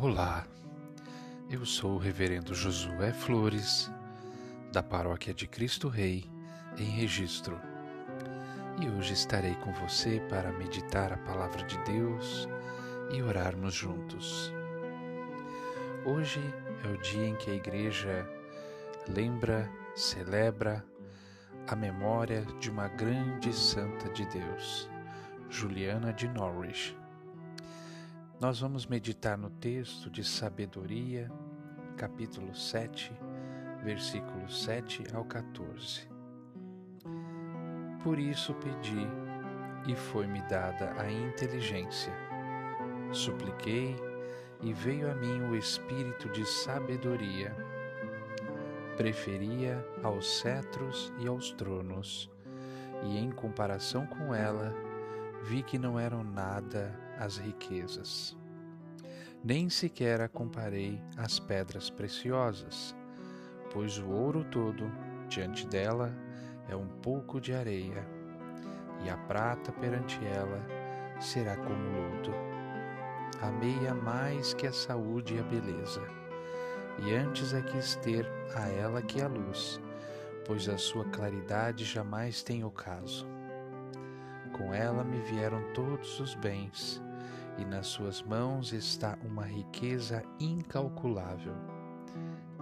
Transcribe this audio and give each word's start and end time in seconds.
Olá, 0.00 0.46
eu 1.50 1.66
sou 1.66 1.96
o 1.96 1.98
Reverendo 1.98 2.54
Josué 2.54 3.12
Flores, 3.12 3.90
da 4.70 4.80
Paróquia 4.80 5.34
de 5.34 5.48
Cristo 5.48 5.88
Rei, 5.88 6.24
em 6.78 6.84
Registro, 6.84 7.60
e 8.80 8.88
hoje 8.88 9.14
estarei 9.14 9.56
com 9.56 9.72
você 9.72 10.20
para 10.28 10.52
meditar 10.52 11.12
a 11.12 11.16
Palavra 11.16 11.64
de 11.64 11.76
Deus 11.78 12.48
e 13.10 13.20
orarmos 13.20 13.74
juntos. 13.74 14.52
Hoje 16.04 16.40
é 16.84 16.88
o 16.92 16.98
dia 16.98 17.26
em 17.26 17.34
que 17.34 17.50
a 17.50 17.54
Igreja 17.54 18.24
lembra, 19.08 19.68
celebra 19.96 20.84
a 21.66 21.74
memória 21.74 22.46
de 22.60 22.70
uma 22.70 22.86
grande 22.86 23.52
santa 23.52 24.08
de 24.10 24.24
Deus, 24.26 24.88
Juliana 25.50 26.12
de 26.12 26.28
Norwich 26.28 26.96
nós 28.40 28.60
vamos 28.60 28.86
meditar 28.86 29.36
no 29.36 29.50
texto 29.50 30.08
de 30.08 30.22
Sabedoria, 30.22 31.28
capítulo 31.96 32.54
7, 32.54 33.12
versículos 33.82 34.62
7 34.62 35.02
ao 35.12 35.24
14. 35.24 36.08
Por 38.04 38.16
isso 38.16 38.54
pedi, 38.54 39.08
e 39.88 39.96
foi-me 39.96 40.40
dada 40.42 40.94
a 41.00 41.10
inteligência. 41.10 42.12
Supliquei, 43.10 43.96
e 44.62 44.72
veio 44.72 45.10
a 45.10 45.14
mim 45.16 45.40
o 45.42 45.56
espírito 45.56 46.28
de 46.28 46.44
sabedoria. 46.46 47.56
Preferia 48.96 49.84
aos 50.00 50.38
cetros 50.38 51.12
e 51.18 51.26
aos 51.26 51.50
tronos, 51.50 52.30
e 53.02 53.18
em 53.18 53.32
comparação 53.32 54.06
com 54.06 54.32
ela, 54.32 54.72
vi 55.42 55.60
que 55.60 55.76
não 55.76 55.98
eram 55.98 56.22
nada 56.22 57.07
as 57.18 57.36
riquezas. 57.38 58.36
Nem 59.42 59.68
sequer 59.68 60.20
a 60.20 60.28
comparei 60.28 61.00
às 61.16 61.38
pedras 61.38 61.90
preciosas, 61.90 62.94
pois 63.72 63.98
o 63.98 64.08
ouro 64.08 64.44
todo, 64.44 64.90
diante 65.28 65.66
dela, 65.66 66.12
é 66.68 66.74
um 66.74 66.88
pouco 66.88 67.40
de 67.40 67.54
areia, 67.54 68.06
e 69.04 69.08
a 69.08 69.16
prata 69.16 69.72
perante 69.72 70.18
ela 70.24 70.60
será 71.20 71.56
como 71.56 71.72
lodo. 71.72 72.32
Amei-a 73.40 73.94
mais 73.94 74.52
que 74.54 74.66
a 74.66 74.72
saúde 74.72 75.34
e 75.36 75.38
a 75.38 75.42
beleza, 75.42 76.02
e 76.98 77.14
antes 77.14 77.54
a 77.54 77.62
quis 77.62 77.94
ter 77.96 78.26
a 78.56 78.68
ela 78.68 79.00
que 79.00 79.22
a 79.22 79.28
luz, 79.28 79.80
pois 80.44 80.68
a 80.68 80.76
sua 80.76 81.04
claridade 81.04 81.84
jamais 81.84 82.42
tem 82.42 82.64
ocaso. 82.64 83.26
Com 84.52 84.74
ela 84.74 85.04
me 85.04 85.20
vieram 85.20 85.62
todos 85.74 86.18
os 86.18 86.34
bens, 86.34 87.00
e 87.58 87.64
nas 87.64 87.88
suas 87.88 88.22
mãos 88.22 88.72
está 88.72 89.18
uma 89.24 89.44
riqueza 89.44 90.22
incalculável. 90.38 91.54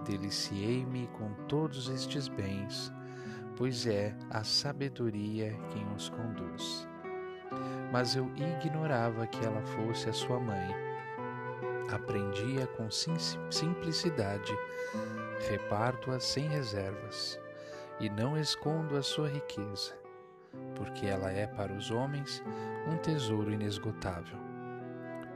Deliciei-me 0.03 1.07
com 1.07 1.31
todos 1.47 1.87
estes 1.87 2.27
bens, 2.27 2.91
pois 3.55 3.85
é 3.85 4.15
a 4.31 4.43
sabedoria 4.43 5.55
quem 5.69 5.87
os 5.95 6.09
conduz. 6.09 6.87
Mas 7.91 8.15
eu 8.15 8.29
ignorava 8.35 9.27
que 9.27 9.45
ela 9.45 9.61
fosse 9.61 10.09
a 10.09 10.13
sua 10.13 10.39
mãe. 10.39 10.75
Aprendia 11.91 12.67
com 12.67 12.89
simplicidade, 12.91 14.53
reparto-a 15.49 16.19
sem 16.19 16.47
reservas, 16.47 17.39
e 17.99 18.09
não 18.09 18.37
escondo 18.37 18.97
a 18.97 19.01
sua 19.01 19.29
riqueza, 19.29 19.97
porque 20.75 21.05
ela 21.05 21.31
é 21.31 21.47
para 21.47 21.73
os 21.73 21.89
homens 21.89 22.43
um 22.87 22.97
tesouro 22.97 23.51
inesgotável 23.51 24.56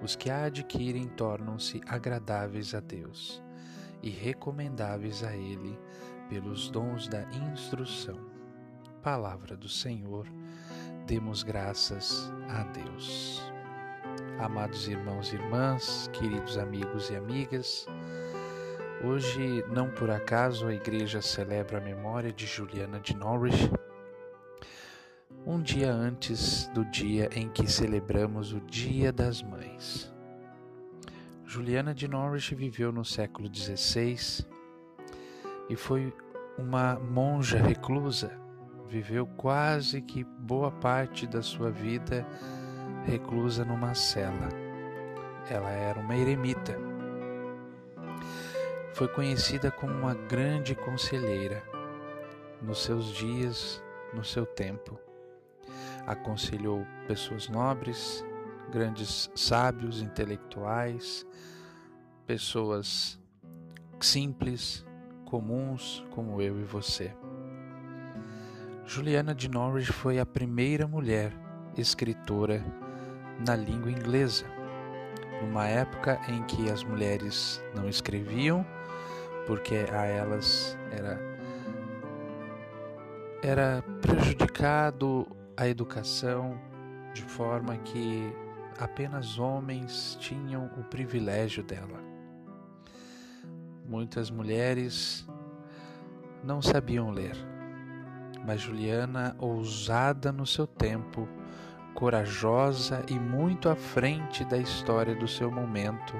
os 0.01 0.15
que 0.15 0.29
a 0.29 0.45
adquirem 0.45 1.07
tornam-se 1.07 1.81
agradáveis 1.87 2.73
a 2.73 2.79
Deus 2.79 3.41
e 4.01 4.09
recomendáveis 4.09 5.23
a 5.23 5.35
Ele 5.35 5.77
pelos 6.29 6.69
dons 6.69 7.07
da 7.07 7.23
instrução. 7.51 8.19
Palavra 9.03 9.55
do 9.55 9.69
Senhor, 9.69 10.27
demos 11.05 11.43
graças 11.43 12.31
a 12.49 12.63
Deus. 12.63 13.41
Amados 14.39 14.87
irmãos 14.87 15.31
e 15.31 15.35
irmãs, 15.35 16.09
queridos 16.13 16.57
amigos 16.57 17.09
e 17.09 17.15
amigas, 17.15 17.85
hoje, 19.03 19.63
não 19.71 19.89
por 19.91 20.09
acaso, 20.09 20.67
a 20.67 20.73
igreja 20.73 21.21
celebra 21.21 21.77
a 21.77 21.81
memória 21.81 22.31
de 22.31 22.47
Juliana 22.47 22.99
de 22.99 23.15
Norwich 23.15 23.69
um 25.51 25.61
dia 25.61 25.91
antes 25.91 26.67
do 26.67 26.85
dia 26.85 27.29
em 27.35 27.49
que 27.49 27.69
celebramos 27.69 28.53
o 28.53 28.61
Dia 28.61 29.11
das 29.11 29.43
Mães. 29.43 30.09
Juliana 31.45 31.93
de 31.93 32.07
Norwich 32.07 32.55
viveu 32.55 32.89
no 32.89 33.03
século 33.03 33.53
XVI 33.53 34.45
e 35.69 35.75
foi 35.75 36.13
uma 36.57 36.97
monja 36.97 37.57
reclusa. 37.57 38.31
Viveu 38.87 39.27
quase 39.27 40.01
que 40.01 40.23
boa 40.23 40.71
parte 40.71 41.27
da 41.27 41.41
sua 41.41 41.69
vida 41.69 42.25
reclusa 43.05 43.65
numa 43.65 43.93
cela. 43.93 44.47
Ela 45.49 45.71
era 45.71 45.99
uma 45.99 46.15
eremita. 46.15 46.77
Foi 48.93 49.09
conhecida 49.09 49.69
como 49.69 49.91
uma 49.91 50.13
grande 50.13 50.75
conselheira 50.75 51.61
nos 52.61 52.83
seus 52.83 53.07
dias, 53.07 53.83
no 54.13 54.23
seu 54.23 54.45
tempo 54.45 54.97
aconselhou 56.05 56.85
pessoas 57.07 57.47
nobres, 57.49 58.25
grandes 58.71 59.29
sábios, 59.35 60.01
intelectuais, 60.01 61.25
pessoas 62.25 63.19
simples, 63.99 64.85
comuns 65.25 66.05
como 66.11 66.41
eu 66.41 66.59
e 66.59 66.63
você. 66.63 67.13
Juliana 68.85 69.33
de 69.33 69.49
Norwich 69.49 69.91
foi 69.91 70.19
a 70.19 70.25
primeira 70.25 70.87
mulher 70.87 71.31
escritora 71.77 72.63
na 73.45 73.55
língua 73.55 73.91
inglesa, 73.91 74.45
numa 75.41 75.67
época 75.67 76.19
em 76.27 76.43
que 76.43 76.69
as 76.69 76.83
mulheres 76.83 77.61
não 77.75 77.87
escreviam, 77.87 78.65
porque 79.47 79.85
a 79.91 80.05
elas 80.05 80.77
era 80.91 81.31
era 83.43 83.83
prejudicado 84.01 85.25
a 85.61 85.67
educação 85.67 86.59
de 87.13 87.21
forma 87.21 87.77
que 87.77 88.35
apenas 88.79 89.37
homens 89.37 90.17
tinham 90.19 90.65
o 90.75 90.83
privilégio 90.83 91.61
dela. 91.61 91.99
Muitas 93.85 94.31
mulheres 94.31 95.23
não 96.43 96.63
sabiam 96.63 97.11
ler, 97.11 97.35
mas 98.43 98.61
Juliana, 98.61 99.35
ousada 99.37 100.31
no 100.31 100.47
seu 100.47 100.65
tempo, 100.65 101.29
corajosa 101.93 103.05
e 103.07 103.19
muito 103.19 103.69
à 103.69 103.75
frente 103.75 104.43
da 104.43 104.57
história 104.57 105.13
do 105.13 105.27
seu 105.27 105.51
momento, 105.51 106.15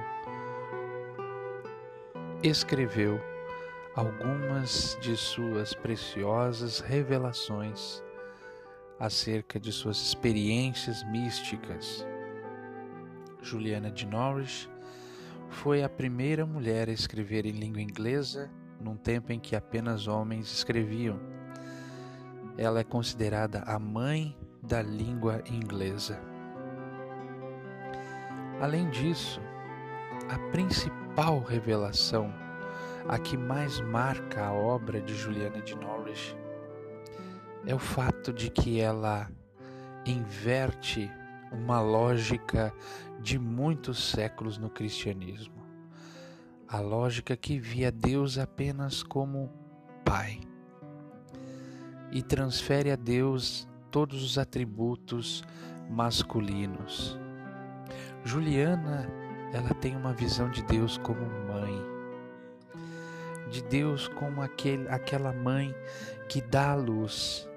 escreveu 2.44 3.19
algumas 3.96 4.96
de 5.01 5.18
suas 5.18 5.74
preciosas 5.74 6.80
revelações 6.80 8.03
acerca 9.01 9.59
de 9.59 9.72
suas 9.72 9.97
experiências 9.97 11.03
místicas. 11.06 12.06
Juliana 13.41 13.89
de 13.89 14.06
Norwich 14.06 14.69
foi 15.50 15.84
a 15.84 15.89
primeira 15.89 16.45
mulher 16.45 16.88
a 16.88 16.91
escrever 16.91 17.47
em 17.47 17.51
língua 17.51 17.81
inglesa 17.81 18.51
num 18.79 18.95
tempo 18.95 19.34
em 19.34 19.39
que 19.39 19.56
apenas 19.56 20.07
homens 20.07 20.51
escreviam. 20.51 21.19
Ela 22.56 22.81
é 22.81 22.84
considerada 22.84 23.63
a 23.66 23.79
mãe 23.79 24.38
da 24.62 24.84
língua 24.84 25.41
inglesa. 25.50 26.22
Além 28.62 28.88
disso, 28.91 29.41
a 30.29 30.38
principal 30.51 31.39
revelação, 31.39 32.31
a 33.07 33.18
que 33.18 33.36
mais 33.36 33.81
marca 33.81 34.45
a 34.45 34.54
obra 34.54 35.01
de 35.01 35.15
Juliana 35.15 35.59
de 35.59 35.75
Norwich, 35.75 36.38
é 37.66 37.75
o 37.75 37.80
fato 37.80 38.34
de 38.34 38.50
que 38.50 38.80
ela 38.80 39.30
inverte 40.06 41.12
uma 41.52 41.81
lógica 41.81 42.74
de 43.19 43.38
muitos 43.38 44.12
séculos 44.12 44.58
no 44.58 44.69
cristianismo. 44.69 45.62
A 46.68 46.80
lógica 46.80 47.36
que 47.36 47.60
via 47.60 47.92
Deus 47.92 48.38
apenas 48.38 49.04
como 49.04 49.52
Pai 50.06 50.40
e 52.12 52.22
transfere 52.22 52.92
a 52.92 52.96
Deus 52.96 53.68
todos 53.90 54.24
os 54.24 54.38
atributos 54.38 55.44
masculinos. 55.90 57.19
Juliana, 58.24 59.07
ela 59.54 59.74
tem 59.75 59.96
uma 59.96 60.14
visão 60.14 60.50
de 60.50 60.64
Deus 60.64 60.98
como 60.98 61.22
mãe, 61.48 61.74
de 63.50 63.62
Deus 63.64 64.07
como 64.07 64.42
aquele, 64.42 64.88
aquela 64.88 65.34
mãe 65.34 65.75
que 66.30 66.42
dá 66.42 66.72
a 66.72 66.75
luz, 66.75 67.50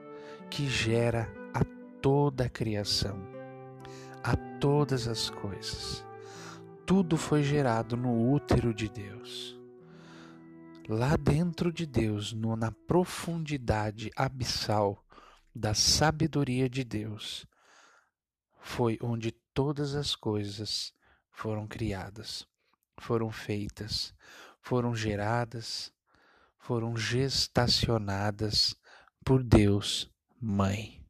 que 0.55 0.69
gera 0.69 1.29
a 1.53 1.65
toda 2.01 2.45
a 2.45 2.49
criação, 2.49 3.19
a 4.23 4.37
todas 4.61 5.09
as 5.09 5.29
coisas. 5.29 6.07
tudo 6.87 7.17
foi 7.17 7.43
gerado 7.43 7.97
no 7.97 8.31
útero 8.33 8.73
de 8.73 8.89
Deus. 8.89 9.59
Lá 10.89 11.17
dentro 11.17 11.73
de 11.73 11.85
Deus, 11.85 12.33
no, 12.33 12.55
na 12.55 12.71
profundidade 12.71 14.13
abissal 14.15 15.05
da 15.53 15.75
sabedoria 15.75 16.71
de 16.71 16.85
Deus, 16.85 17.45
foi 18.61 18.97
onde 19.03 19.33
todas 19.53 19.97
as 19.97 20.15
coisas 20.15 20.95
foram 21.33 21.67
criadas, 21.67 22.47
foram 22.99 23.29
feitas, 23.29 24.15
foram 24.61 24.95
geradas, 24.95 25.93
foram 26.59 26.97
gestacionadas 26.97 28.77
por 29.25 29.43
Deus, 29.43 30.14
Mãe. 30.41 31.05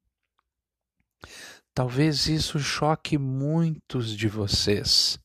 Talvez 1.74 2.28
isso 2.28 2.60
choque 2.60 3.18
muitos 3.18 4.16
de 4.16 4.28
vocês, 4.28 5.18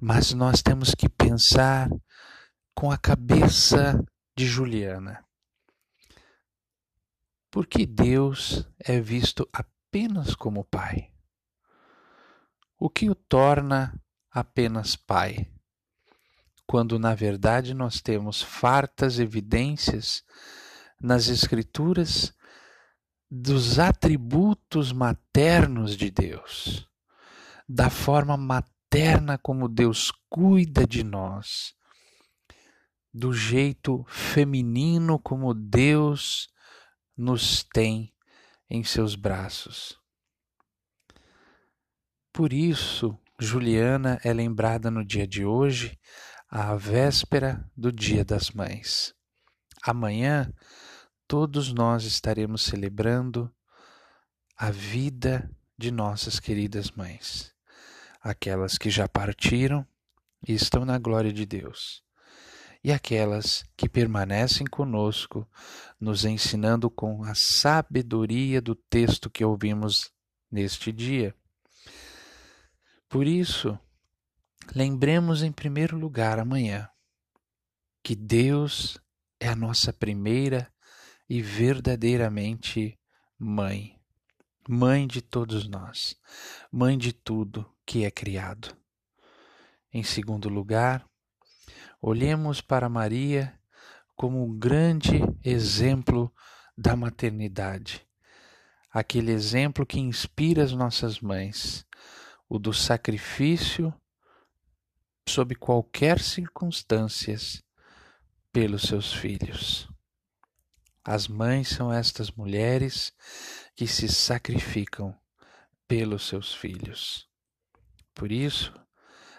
mas 0.00 0.34
nós 0.34 0.60
temos 0.60 0.94
que 0.94 1.08
pensar 1.08 1.88
com 2.74 2.90
a 2.90 2.98
cabeça 2.98 4.04
de 4.36 4.46
Juliana. 4.46 5.24
Porque 7.50 7.86
Deus 7.86 8.68
é 8.78 9.00
visto 9.00 9.48
apenas 9.52 10.34
como 10.34 10.64
Pai. 10.64 11.10
O 12.78 12.90
que 12.90 13.08
o 13.08 13.14
torna 13.14 13.98
apenas 14.30 14.96
Pai? 14.96 15.50
Quando 16.66 16.98
na 16.98 17.14
verdade 17.14 17.72
nós 17.72 18.00
temos 18.02 18.42
fartas 18.42 19.18
evidências 19.18 20.22
nas 21.00 21.28
Escrituras 21.28 22.34
dos 23.34 23.78
atributos 23.78 24.92
maternos 24.92 25.96
de 25.96 26.10
Deus, 26.10 26.86
da 27.66 27.88
forma 27.88 28.36
materna 28.36 29.38
como 29.38 29.70
Deus 29.70 30.12
cuida 30.28 30.86
de 30.86 31.02
nós, 31.02 31.74
do 33.10 33.32
jeito 33.32 34.04
feminino 34.06 35.18
como 35.18 35.54
Deus 35.54 36.50
nos 37.16 37.64
tem 37.64 38.12
em 38.68 38.84
seus 38.84 39.14
braços. 39.14 39.98
Por 42.34 42.52
isso, 42.52 43.18
Juliana 43.40 44.20
é 44.22 44.30
lembrada 44.34 44.90
no 44.90 45.02
dia 45.02 45.26
de 45.26 45.42
hoje, 45.42 45.98
à 46.50 46.74
véspera 46.74 47.66
do 47.74 47.90
Dia 47.90 48.26
das 48.26 48.50
Mães. 48.50 49.14
Amanhã 49.82 50.52
todos 51.32 51.72
nós 51.72 52.04
estaremos 52.04 52.60
celebrando 52.60 53.50
a 54.54 54.70
vida 54.70 55.50
de 55.78 55.90
nossas 55.90 56.38
queridas 56.38 56.90
mães, 56.90 57.54
aquelas 58.20 58.76
que 58.76 58.90
já 58.90 59.08
partiram 59.08 59.86
e 60.46 60.52
estão 60.52 60.84
na 60.84 60.98
glória 60.98 61.32
de 61.32 61.46
Deus, 61.46 62.04
e 62.84 62.92
aquelas 62.92 63.64
que 63.78 63.88
permanecem 63.88 64.66
conosco, 64.66 65.48
nos 65.98 66.26
ensinando 66.26 66.90
com 66.90 67.24
a 67.24 67.34
sabedoria 67.34 68.60
do 68.60 68.74
texto 68.74 69.30
que 69.30 69.42
ouvimos 69.42 70.12
neste 70.50 70.92
dia. 70.92 71.34
Por 73.08 73.26
isso, 73.26 73.78
lembremos 74.74 75.42
em 75.42 75.50
primeiro 75.50 75.96
lugar 75.96 76.38
amanhã 76.38 76.90
que 78.02 78.14
Deus 78.14 78.98
é 79.40 79.48
a 79.48 79.56
nossa 79.56 79.94
primeira 79.94 80.70
e 81.32 81.40
verdadeiramente 81.40 83.00
mãe, 83.38 83.98
mãe 84.68 85.06
de 85.06 85.22
todos 85.22 85.66
nós, 85.66 86.14
mãe 86.70 86.98
de 86.98 87.10
tudo 87.10 87.66
que 87.86 88.04
é 88.04 88.10
criado. 88.10 88.76
Em 89.90 90.02
segundo 90.02 90.50
lugar, 90.50 91.08
olhemos 92.02 92.60
para 92.60 92.86
Maria 92.86 93.58
como 94.14 94.44
um 94.44 94.58
grande 94.58 95.22
exemplo 95.42 96.30
da 96.76 96.94
maternidade, 96.94 98.06
aquele 98.90 99.32
exemplo 99.32 99.86
que 99.86 99.98
inspira 99.98 100.62
as 100.62 100.72
nossas 100.72 101.18
mães, 101.18 101.86
o 102.46 102.58
do 102.58 102.74
sacrifício 102.74 103.90
sob 105.26 105.54
qualquer 105.54 106.20
circunstâncias 106.20 107.64
pelos 108.52 108.82
seus 108.82 109.14
filhos. 109.14 109.90
As 111.04 111.26
mães 111.26 111.68
são 111.68 111.92
estas 111.92 112.30
mulheres 112.30 113.12
que 113.74 113.88
se 113.88 114.08
sacrificam 114.08 115.16
pelos 115.88 116.28
seus 116.28 116.54
filhos. 116.54 117.28
Por 118.14 118.30
isso, 118.30 118.72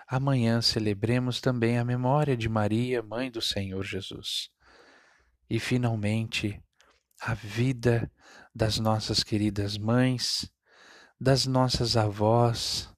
amanhã 0.08 0.62
celebremos 0.62 1.40
também 1.40 1.78
a 1.78 1.86
memória 1.86 2.36
de 2.36 2.50
Maria, 2.50 3.02
mãe 3.02 3.32
do 3.32 3.42
Senhor 3.42 3.84
Jesus. 3.84 4.50
E, 5.50 5.58
finalmente, 5.60 6.62
a 7.22 7.34
vida 7.34 8.12
das 8.54 8.78
nossas 8.78 9.24
queridas 9.24 9.78
mães, 9.78 10.52
das 11.20 11.46
nossas 11.46 11.96
avós, 11.96 12.90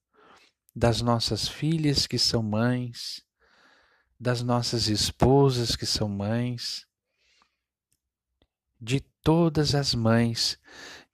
das 0.75 1.01
nossas 1.01 1.47
filhas 1.47 2.07
que 2.07 2.17
são 2.17 2.41
mães, 2.41 3.23
das 4.19 4.41
nossas 4.41 4.87
esposas 4.87 5.75
que 5.75 5.85
são 5.85 6.09
mães, 6.09 6.85
de 8.79 8.99
todas 9.23 9.73
as 9.73 9.95
mães 9.95 10.59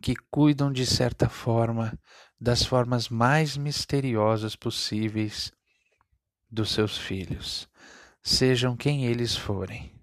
que 0.01 0.15
cuidam 0.29 0.71
de 0.71 0.85
certa 0.85 1.29
forma 1.29 1.97
das 2.39 2.63
formas 2.63 3.07
mais 3.07 3.55
misteriosas 3.55 4.55
possíveis 4.55 5.51
dos 6.49 6.71
seus 6.71 6.97
filhos, 6.97 7.69
sejam 8.23 8.75
quem 8.75 9.05
eles 9.05 9.35
forem. 9.35 9.95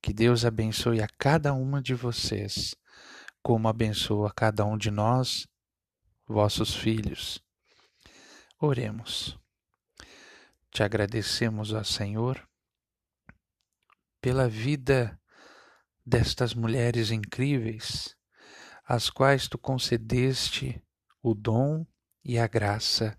Que 0.00 0.12
Deus 0.12 0.44
abençoe 0.44 1.00
a 1.00 1.08
cada 1.18 1.54
uma 1.54 1.80
de 1.80 1.94
vocês, 1.94 2.74
como 3.42 3.66
abençoa 3.66 4.32
cada 4.34 4.64
um 4.64 4.76
de 4.76 4.90
nós, 4.90 5.48
vossos 6.26 6.74
filhos. 6.74 7.42
Oremos. 8.60 9.38
Te 10.70 10.82
agradecemos, 10.82 11.72
ó 11.72 11.82
Senhor, 11.82 12.46
pela 14.20 14.48
vida 14.48 15.18
destas 16.04 16.54
mulheres 16.54 17.10
incríveis, 17.10 18.14
às 18.86 19.08
quais 19.08 19.48
tu 19.48 19.56
concedeste 19.56 20.82
o 21.22 21.34
dom 21.34 21.86
e 22.22 22.38
a 22.38 22.46
graça 22.46 23.18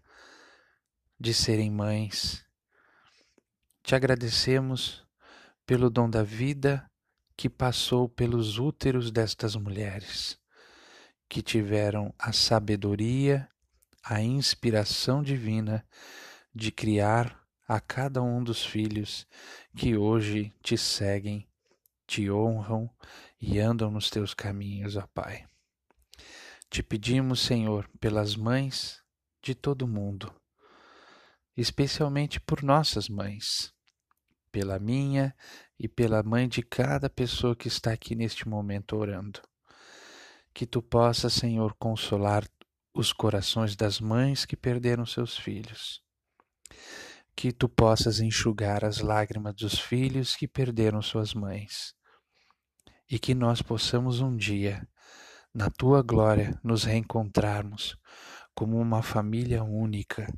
de 1.20 1.34
serem 1.34 1.72
mães. 1.72 2.46
Te 3.82 3.96
agradecemos 3.96 5.06
pelo 5.66 5.90
dom 5.90 6.10
da 6.10 6.22
vida 6.22 6.90
que 7.36 7.50
passou 7.50 8.08
pelos 8.08 8.60
úteros 8.60 9.12
destas 9.12 9.56
mulheres, 9.56 10.40
que 11.28 11.42
tiveram 11.42 12.14
a 12.18 12.32
sabedoria, 12.32 13.50
a 14.04 14.22
inspiração 14.22 15.24
divina 15.24 15.86
de 16.54 16.72
criar 16.72 17.44
a 17.68 17.80
cada 17.80 18.22
um 18.22 18.44
dos 18.44 18.64
filhos 18.64 19.28
que 19.76 19.98
hoje 19.98 20.54
te 20.62 20.78
seguem 20.78 21.48
te 22.06 22.30
honram 22.30 22.90
e 23.40 23.60
andam 23.60 23.92
nos 23.92 24.10
teus 24.10 24.34
caminhos, 24.34 24.96
ó 24.96 25.08
Pai. 25.14 25.46
Te 26.70 26.84
pedimos, 26.84 27.40
Senhor, 27.42 27.90
pelas 28.00 28.36
mães 28.36 29.02
de 29.42 29.54
todo 29.54 29.88
mundo, 29.88 30.34
especialmente 31.56 32.40
por 32.40 32.64
nossas 32.64 33.08
mães, 33.08 33.74
pela 34.52 34.80
minha 34.80 35.36
e 35.80 35.88
pela 35.88 36.24
mãe 36.24 36.48
de 36.48 36.62
cada 36.62 37.10
pessoa 37.10 37.56
que 37.56 37.68
está 37.68 37.92
aqui 37.92 38.16
neste 38.16 38.48
momento 38.48 38.96
orando. 38.96 39.42
Que 40.54 40.66
tu 40.66 40.82
possas, 40.82 41.34
Senhor, 41.34 41.76
consolar 41.76 42.48
os 42.94 43.12
corações 43.12 43.76
das 43.76 44.00
mães 44.00 44.46
que 44.46 44.56
perderam 44.56 45.06
seus 45.06 45.38
filhos. 45.38 46.02
Que 47.36 47.52
tu 47.52 47.68
possas 47.68 48.20
enxugar 48.20 48.86
as 48.86 49.00
lágrimas 49.00 49.56
dos 49.56 49.78
filhos 49.78 50.36
que 50.36 50.48
perderam 50.48 51.02
suas 51.02 51.34
mães 51.34 51.94
e 53.10 53.20
que 53.20 53.36
nós 53.36 53.62
possamos 53.62 54.20
um 54.20 54.36
dia, 54.36 54.88
na 55.54 55.70
tua 55.70 56.02
glória, 56.02 56.60
nos 56.64 56.84
reencontrarmos 56.84 57.98
como 58.54 58.80
uma 58.80 59.04
família 59.04 59.64
única, 59.64 60.34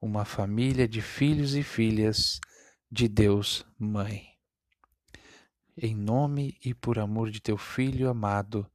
uma 0.00 0.24
família 0.24 0.86
de 0.86 1.00
filhos 1.00 1.54
e 1.54 1.62
filhas 1.62 2.38
de 2.90 3.08
Deus 3.08 3.66
Mãe. 3.78 4.28
Em 5.76 5.94
nome 5.94 6.56
e 6.64 6.72
por 6.72 6.98
amor 6.98 7.30
de 7.30 7.40
teu 7.40 7.56
Filho 7.56 8.08
amado, 8.08 8.70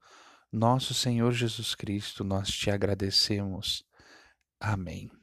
nosso 0.52 0.94
Senhor 0.94 1.32
Jesus 1.32 1.76
Cristo, 1.76 2.24
nós 2.24 2.50
te 2.50 2.70
agradecemos. 2.70 3.86
Amém. 4.60 5.19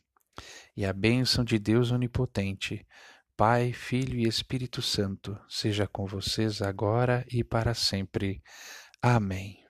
E 0.77 0.85
a 0.85 0.93
bênção 0.93 1.45
de 1.45 1.59
Deus 1.59 1.91
Onipotente, 1.91 2.87
Pai, 3.37 3.73
Filho 3.73 4.19
e 4.19 4.27
Espírito 4.27 4.81
Santo, 4.81 5.39
seja 5.49 5.87
com 5.87 6.07
vocês 6.07 6.63
agora 6.63 7.25
e 7.31 7.45
para 7.45 7.75
sempre. 7.75 8.43
Amém. 9.03 9.66